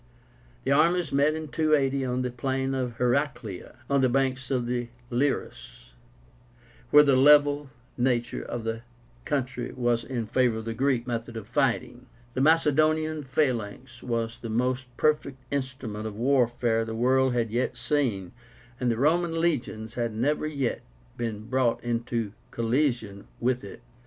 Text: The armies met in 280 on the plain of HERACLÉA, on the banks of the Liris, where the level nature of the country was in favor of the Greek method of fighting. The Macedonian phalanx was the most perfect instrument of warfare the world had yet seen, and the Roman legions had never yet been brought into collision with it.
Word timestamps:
The 0.63 0.71
armies 0.71 1.11
met 1.11 1.35
in 1.35 1.49
280 1.49 2.05
on 2.05 2.21
the 2.23 2.31
plain 2.31 2.73
of 2.73 2.97
HERACLÉA, 2.97 3.75
on 3.87 4.01
the 4.01 4.09
banks 4.09 4.49
of 4.49 4.65
the 4.65 4.87
Liris, 5.11 5.91
where 6.89 7.03
the 7.03 7.15
level 7.15 7.69
nature 7.99 8.41
of 8.41 8.63
the 8.63 8.81
country 9.25 9.71
was 9.71 10.03
in 10.03 10.25
favor 10.25 10.57
of 10.57 10.65
the 10.65 10.73
Greek 10.73 11.05
method 11.05 11.37
of 11.37 11.47
fighting. 11.47 12.07
The 12.33 12.41
Macedonian 12.41 13.21
phalanx 13.21 14.01
was 14.01 14.39
the 14.39 14.49
most 14.49 14.87
perfect 14.97 15.37
instrument 15.51 16.07
of 16.07 16.15
warfare 16.15 16.83
the 16.83 16.95
world 16.95 17.33
had 17.33 17.51
yet 17.51 17.77
seen, 17.77 18.31
and 18.79 18.89
the 18.89 18.97
Roman 18.97 19.39
legions 19.39 19.93
had 19.93 20.15
never 20.15 20.47
yet 20.47 20.81
been 21.15 21.45
brought 21.47 21.79
into 21.83 22.33
collision 22.49 23.27
with 23.39 23.63
it. 23.63 23.83